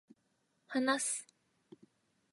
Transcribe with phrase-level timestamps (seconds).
[0.65, 1.25] 話す